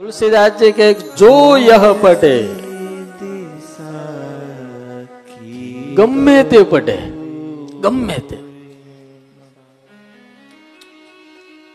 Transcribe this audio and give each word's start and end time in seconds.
તુલસીદાસ 0.00 0.54
જી 0.60 0.72
કે, 0.76 0.86
જો 1.18 1.28
યહ 1.62 1.84
પટે, 2.00 2.30
ગમે 5.98 6.32
તે 6.44 6.62
પટે, 6.70 6.96
ગમે 7.82 8.16
તે. 8.30 8.38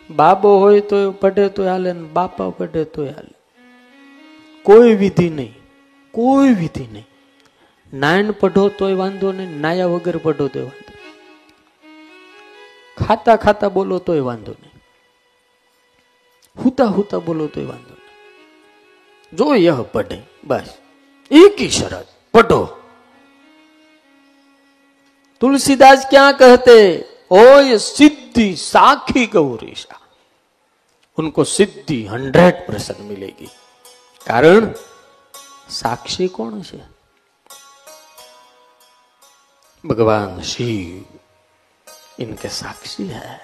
બાબો 0.10 0.50
હોય 0.64 0.82
તો 0.90 1.00
પટે 1.22 1.46
તો 1.50 1.68
હાલે 1.68 1.94
બાપા 2.18 2.48
પટે 2.58 2.84
તો 2.96 3.06
હાલે. 3.06 3.36
કોઈ 4.66 4.92
વિધિ 5.04 5.28
નહીં, 5.38 5.54
કોઈ 6.14 6.52
વિધિ 6.54 6.86
નહીં. 6.94 7.08
નાયણ 7.94 8.34
પઢો 8.42 8.64
તોય 8.82 8.98
વાંધો 9.04 9.32
નહીં, 9.38 9.54
નાયા 9.62 9.94
વગર 9.94 10.18
પઢો 10.26 10.46
તોય 10.48 10.66
વાંધો 10.66 10.94
ખાતા 12.98 13.38
ખાતા 13.46 13.72
બોલો 13.78 14.02
તોય 14.10 14.28
વાંધો 14.28 14.54
નહીં. 14.60 14.76
હુતા 16.56 16.90
હુતા 16.98 17.22
બોલો 17.30 17.48
તોય 17.56 17.70
વાંધો 17.72 17.94
નહીં 17.94 17.99
जो 19.34 19.56
यह 19.56 19.82
पढ़े 19.82 20.24
बस, 20.46 20.80
एक 21.32 21.56
ही 21.60 21.70
शरत 21.70 22.08
पढ़ो 22.34 22.66
तुलसीदास 25.42 26.06
क्या 26.10 26.32
कहते, 26.32 27.06
ओ 27.32 27.60
ये 27.60 27.80
सिद्धि 27.80 28.56
साखी 28.56 29.26
गौरीशा। 29.28 30.00
उनको 31.18 31.44
सिद्धि 31.44 32.06
हंड्रेड 32.06 32.68
परसेंट 32.68 33.00
मिलेगी। 33.00 33.48
कारण, 34.28 34.74
साक्षी 35.70 36.28
कौन 36.28 36.62
से 36.62 36.82
भगवान 39.86 40.42
शिव 40.42 41.20
इनके 42.20 42.50
साक्षी 42.50 43.08
है। 43.08 43.40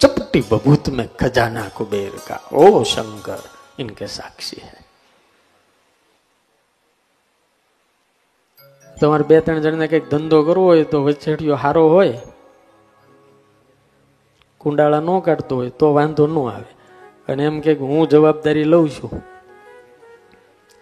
चपटी 0.00 0.40
बबूत 0.40 0.88
में 0.88 1.08
खजाना 1.16 1.68
कुबेर 1.68 2.10
का, 2.10 2.48
ओ 2.52 2.84
शंकर। 2.84 3.53
इनके 3.77 4.07
साक्षी 4.09 4.61
है 4.61 4.79
તમારે 8.97 9.23
બે 9.23 9.37
ત્રણ 9.39 9.63
જણને 9.63 9.87
કઈક 9.87 10.05
ધંધો 10.09 10.37
કરવો 10.43 10.65
હોય 10.65 10.85
તો 10.85 10.99
વચેટિયો 11.03 11.57
હારો 11.57 11.83
હોય 11.89 12.17
કુંડાળા 14.61 15.01
ન 15.01 15.11
કાઢતો 15.21 15.53
હોય 15.55 15.71
તો 15.73 15.87
વાંધો 15.93 16.25
ન 16.27 16.37
આવે 16.43 16.69
અને 17.27 17.43
એમ 17.43 17.57
કે 17.61 17.75
હું 17.83 18.03
જવાબદારી 18.07 18.67
લઉં 18.67 18.89
છું 18.89 19.13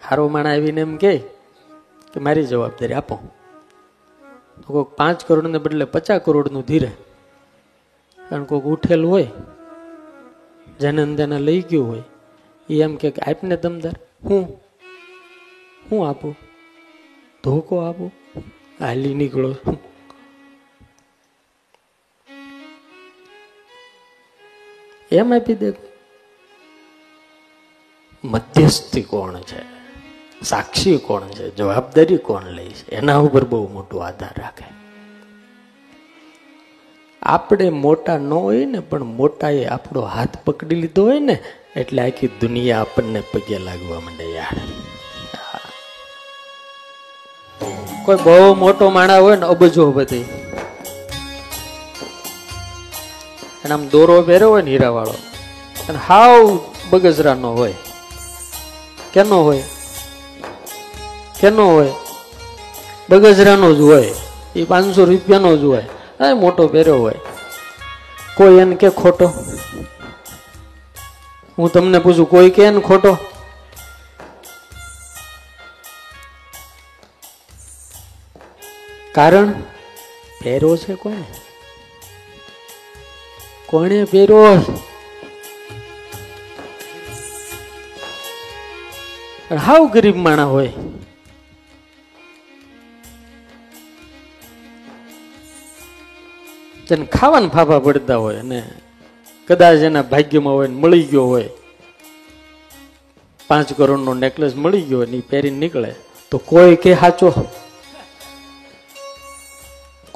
હારો 0.02 0.24
માણા 0.28 0.54
આવીને 0.54 0.80
એમ 0.80 0.94
કે 0.96 1.12
કે 2.12 2.18
મારી 2.20 2.46
જવાબદારી 2.46 2.98
આપો 2.98 3.16
તો 4.58 4.66
કોઈક 4.68 4.90
પાંચ 4.96 5.20
કરોડને 5.22 5.58
બદલે 5.58 5.86
પચાસ 5.86 6.24
કરોડનું 6.24 6.64
ધીરે 6.64 6.90
કારણ 8.18 8.46
કોઈક 8.46 8.66
ઉઠેલું 8.66 9.10
હોય 9.10 9.30
જેને 10.80 11.02
ને 11.02 11.14
તેને 11.16 11.38
લઈ 11.40 11.62
ગયું 11.70 11.86
હોય 11.90 12.04
એમ 12.69 12.95
કે 12.95 13.13
આપને 13.27 13.57
દમદાર? 13.57 13.93
હું? 14.23 14.61
હું 15.91 16.09
આપું? 16.09 16.37
ધોકો 17.43 17.77
આપું? 17.77 18.13
હાલી 18.79 19.13
નીકળો. 19.13 19.55
એમ 25.11 25.33
આપી 25.33 25.55
દે. 25.55 25.73
મધ્યસ્થી 28.23 29.01
કોણ 29.01 29.39
છે? 29.39 29.61
સાક્ષી 30.41 30.97
કોણ 30.97 31.21
છે? 31.21 31.55
જવાબદારી 31.55 32.17
કોણ 32.17 32.43
લે 32.43 32.65
છે? 32.65 32.91
એના 32.91 33.17
ઉપર 33.17 33.43
બહુ 33.43 33.67
મોટો 33.73 33.97
આધાર 33.97 34.41
રાખે. 34.41 34.65
આપણે 37.21 37.69
મોટા 37.69 38.17
ન 38.17 38.33
હોય 38.33 38.65
ને, 38.65 38.79
પણ 38.79 39.03
મોટા 39.03 39.49
એ 39.49 39.65
આપણો 39.65 40.01
હાથ 40.01 40.37
પકડી 40.45 40.75
લીધો 40.75 41.03
હોય 41.03 41.19
ને 41.19 41.43
એટલે 41.75 42.01
આખી 42.01 42.27
દુનિયા 42.27 42.81
આપણને 42.81 43.21
પગે 43.21 43.57
લાગવા 43.57 43.99
માંડે 43.99 44.31
યાર. 44.31 44.57
કોઈ 48.05 48.15
બહુ 48.23 48.55
મોટો 48.55 48.89
માણા 48.89 49.19
હોય 49.19 49.35
ને 49.35 49.45
અબજો 49.45 49.91
બધી. 49.91 50.21
અને 53.63 53.73
આમ 53.73 53.87
દોરો 53.87 54.21
પહેર્યો 54.21 54.49
હોય 54.49 54.61
ને 54.61 54.71
હીરા 54.71 54.89
વાળો 54.89 55.13
અને 55.89 55.97
હાવ 55.97 56.59
બગજરાનો 56.89 57.53
હોય. 57.53 57.73
કેનો 59.13 59.43
હોય? 59.43 59.63
કેનો 61.39 61.73
હોય? 61.73 61.91
બગજરાનો 63.09 63.73
જ 63.73 63.79
હોય. 63.79 64.13
એ 64.55 64.63
પાંચસો 64.63 65.05
રૂપિયાનો 65.05 65.57
જ 65.57 65.63
હોય. 65.63 65.85
મોટો 66.33 66.67
પહેર્યો 66.67 66.97
હોય. 66.97 67.15
કોઈ 68.37 68.57
એને 68.57 68.75
કે 68.75 68.89
ખોટો? 68.89 69.33
હું 71.57 71.71
તમને 71.71 71.99
પૂછું, 71.99 72.29
કોઈ 72.29 72.49
કે 72.49 72.69
ને 72.69 72.79
ખોટો? 72.79 73.17
કારણ? 79.15 79.53
પહેરો 80.43 80.77
છે 80.77 80.95
કોને 80.95 81.23
કોણે 83.65 83.99
પહેરો 84.05 84.39
હાવ 89.65 89.85
ગરીબ 89.87 90.15
માણા 90.15 90.45
હોય. 90.45 90.73
તેને 96.87 97.05
ખાવાના 97.05 97.47
ફાફા 97.47 97.79
પડતા 97.79 98.17
હોય 98.17 98.35
અને 98.37 98.59
કદાચ 99.47 99.81
એના 99.87 100.01
ભાગ્યમાં 100.11 100.53
હોય 100.53 100.69
મળી 100.81 101.03
ગયો 101.03 101.25
હોય, 101.27 101.49
પાંચ 103.49 103.73
કરોડનો 103.73 104.13
નેકલેસ 104.13 104.53
મળી 104.55 104.81
ગયો 104.81 105.05
ને 105.05 105.19
પહેરીને 105.29 105.59
નીકળે, 105.59 105.91
તો 106.31 106.37
કોઈ 106.39 106.75
કે 106.75 106.95
સાચો 106.95 107.29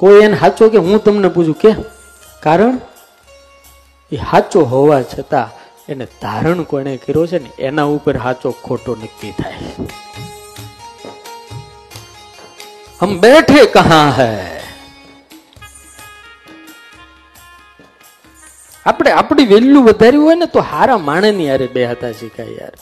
કોઈ 0.00 0.22
એને 0.24 0.36
સાચો 0.38 0.68
કે 0.68 0.78
હું 0.78 1.04
તમને 1.04 1.28
પૂછું 1.28 1.58
કે? 1.62 1.70
કારણ 2.42 2.76
એ 4.12 4.16
સાચો 4.16 4.60
હોવા 4.64 5.02
છતાં 5.02 5.48
એને 5.88 6.04
ધારણ 6.22 6.62
કોને 6.62 6.92
કર્યો 6.96 7.26
છે 7.26 7.38
ને 7.38 7.50
એના 7.58 7.88
ઉપર 7.94 8.16
સાચો 8.16 8.50
ખોટો 8.64 8.92
નક્કી 8.94 9.32
થાય. 9.38 9.70
હમ 13.00 13.18
બેઠે 13.18 13.66
કહા 13.66 14.06
હૈ? 14.18 14.57
આપણે 19.10 19.42
આપણી 19.42 19.46
વેલ્યુ 19.46 19.82
વધારી 19.82 20.16
હોય 20.16 20.34
ને 20.34 20.46
તો 20.46 20.60
હારા 20.60 20.98
માણે 20.98 21.32
ની 21.32 21.46
યારે 21.46 21.66
બે 21.66 21.84
હાથા 21.84 22.12
શીખાય 22.12 22.46
યાર. 22.46 22.72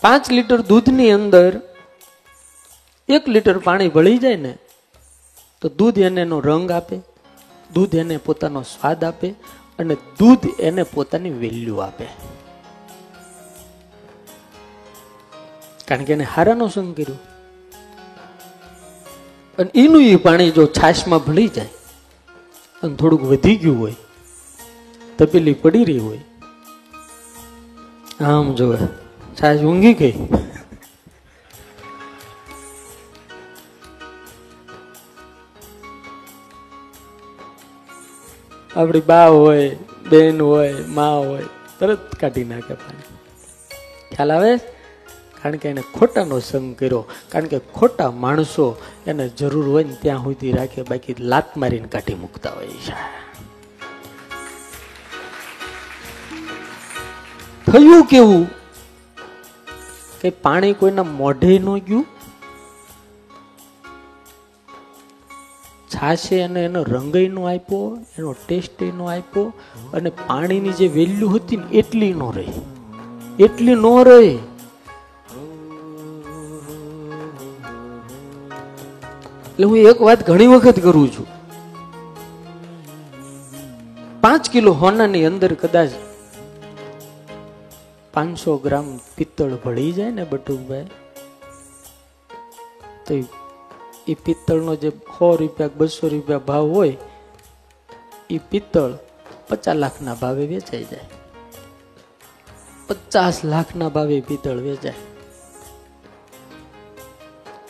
પાંચ 0.00 0.30
લીટર 0.30 0.60
દૂધની 0.60 1.10
અંદર 1.10 1.60
એક 3.08 3.28
લીટર 3.28 3.58
પાણી 3.58 3.88
ભળી 3.88 4.18
જાય 4.18 4.36
ને, 4.36 4.58
તો 5.60 5.68
દૂધ 5.68 5.98
એને 5.98 6.20
એનો 6.20 6.40
રંગ 6.40 6.72
આપે, 6.72 7.00
દૂધ 7.74 7.94
એને 7.94 8.16
પોતાનો 8.16 8.62
સ્વાદ 8.62 9.04
આપે 9.04 9.28
અને 9.78 9.94
દૂધ 9.94 10.60
એને 10.60 10.82
પોતાની 10.82 11.30
વેલ્યુ 11.30 11.76
આપે. 11.76 12.06
કારણ 15.88 16.04
કે 16.04 16.12
એને 16.12 16.24
હારાનો 16.24 16.68
સંગ 16.68 16.96
કર્યો. 16.96 17.33
અને 19.58 19.70
એનું 19.82 20.02
એ 20.04 20.16
પાણી 20.24 20.52
જો 20.58 20.64
છાશમાં 20.78 21.22
ભળી 21.26 21.50
જાય 21.56 21.72
અને 22.82 22.94
થોડુંક 23.00 23.24
વધી 23.32 23.58
ગયું 23.62 23.78
હોય, 23.82 23.98
તપેલી 25.18 25.56
પડી 25.62 25.84
રહી 25.90 26.02
હોય, 26.06 26.22
આમ 28.30 28.46
જોવે 28.60 28.78
છાશ 29.38 29.62
ઊંઘી 29.70 29.94
ગઈ. 30.00 30.16
આપણી 38.76 39.06
બા 39.08 39.26
હોય, 39.38 39.66
બેન 40.10 40.40
હોય, 40.42 40.70
મા 40.94 41.16
હોય, 41.26 41.46
તરત 41.78 42.14
કાઢી 42.20 42.46
નાખે 42.52 42.74
પાણી. 42.74 43.12
ખ્યાલ 44.14 44.32
આવે? 44.36 44.52
કારણ 45.44 45.56
કે 45.56 45.68
એને 45.68 45.80
ખોટાનો 45.80 46.40
સંગ 46.40 46.76
કર્યો. 46.76 47.04
કારણ 47.28 47.44
કે 47.44 47.58
ખોટા 47.58 48.10
માણસો 48.10 48.82
એને 49.06 49.28
જરૂર 49.28 49.68
હોય 49.68 49.84
ને 49.84 49.96
ત્યાં 50.00 50.18
સુધી 50.18 50.52
રાખે, 50.52 50.82
બાકી 50.82 51.14
લાત 51.18 51.56
મારીને 51.56 51.88
કાઢી 51.88 52.14
મૂકતા 52.14 52.50
હોય 52.50 52.66
છે. 52.66 52.92
થયું 57.72 58.04
કેવું? 58.04 58.46
કે 60.20 60.30
પાણી 60.30 60.72
કોઈના 60.72 61.02
મોઢે 61.02 61.58
ન 61.58 61.78
ગયું? 61.78 62.06
છાશે 65.88 66.36
એને 66.36 66.64
એનો 66.64 66.82
રંગય 66.82 67.28
નો 67.28 67.44
આપ્યો, 67.44 67.98
એનો 68.18 68.32
ટેસ્ટ 68.32 68.82
નો 68.82 69.04
આપ્યો, 69.04 69.52
અને 69.92 70.10
પાણીની 70.10 70.72
જે 70.72 70.88
વેલ્યુ 70.88 71.28
હતી 71.28 71.56
ને 71.56 71.66
એટલી 71.66 72.12
નો 72.12 72.30
રહી. 72.30 72.52
એટલી 73.44 73.74
નો 73.74 74.02
રહી. 74.02 74.38
એટલે 79.54 79.66
હું 79.70 79.78
એક 79.90 80.00
વાત 80.06 80.20
ઘણી 80.26 80.50
વખત 80.52 80.78
કરું 80.84 81.08
છું. 81.14 81.28
પાંચ 84.22 84.50
કિલો 84.52 84.72
હોનાની 84.82 85.24
અંદર 85.28 85.52
કદાચ 85.62 85.92
પાંચસો 88.14 88.52
ગ્રામ 88.64 88.88
પિત્તળ 89.16 89.54
ભળી 89.64 89.92
જાય 89.92 90.16
ને 90.18 90.24
બટુકભાઈ, 90.24 90.88
તો 93.06 93.12
એ 94.12 94.14
પિત્તળનો 94.26 94.74
જે 94.82 94.90
સો 95.14 95.30
રૂપિયા 95.40 95.76
બસો 95.78 96.12
રૂપિયા 96.14 96.46
ભાવ 96.50 96.66
હોય, 96.76 96.96
એ 98.30 98.38
પિત્તળ 98.50 98.92
પચાસ 99.48 99.76
લાખના 99.82 100.20
ભાવે 100.22 100.44
વેચાઈ 100.52 100.86
જાય. 100.92 101.08
પચાસ 102.88 103.44
લાખના 103.52 103.90
ભાવે 103.96 104.16
પિત્તળ 104.30 104.60
વેચાય. 104.68 105.13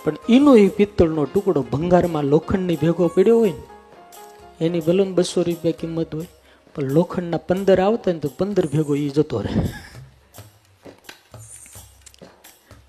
પણ 0.04 0.16
એનો 0.28 0.52
એ 0.56 0.68
પિત્તળનો 0.68 1.24
ટુકડો 1.24 1.60
ભંગારમાં 1.72 2.26
લોખંડની 2.32 2.76
ભેગો 2.76 3.08
પડ્યો 3.08 3.38
હોય 3.38 3.52
ને, 3.52 3.64
એની 4.60 4.80
ભલે 4.80 5.04
બસો 5.16 5.42
રૂપિયા 5.42 5.80
કિંમત 5.80 6.12
હોય, 6.14 6.30
પણ 6.74 6.92
લોખંડના 6.96 7.46
પંદર 7.48 7.80
આવતા 7.80 8.12
ને 8.12 8.18
તો 8.18 8.28
પંદર 8.38 8.66
ભેગો 8.66 8.94
એ 8.96 9.08
જતો 9.08 9.42
રહે. 9.44 9.54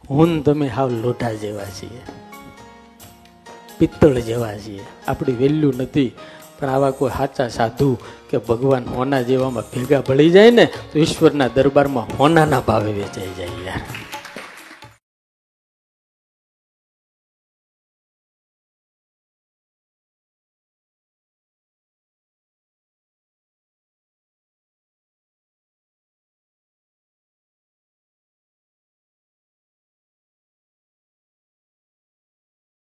હું 0.10 0.32
તમે 0.44 0.68
હાવ 0.68 0.90
લોઢા 1.04 1.34
જેવા 1.34 1.72
છીએ, 1.78 2.02
પિત્તળ 3.80 4.20
જેવા 4.22 4.58
છીએ, 4.60 4.84
આપણી 5.08 5.40
વેલ્યુ 5.42 5.72
નથી, 5.72 6.12
પણ 6.60 6.70
આવા 6.70 6.92
કોઈ 6.92 7.16
સાચા 7.18 7.50
સાધુ 7.50 7.88
કે 8.30 8.38
ભગવાન 8.38 8.86
હોના 8.98 9.24
જેવામાં 9.30 9.72
ભેગા 9.74 10.02
ભળી 10.02 10.36
જાય 10.36 10.52
ને, 10.52 10.66
તો 10.92 11.00
ઈશ્વરના 11.00 11.50
દરબારમાં 11.56 12.12
હોનાના 12.20 12.62
ભાવે 12.68 12.92
વેચાઈ 13.00 13.34
જાય 13.40 13.64
યાર. 13.66 13.82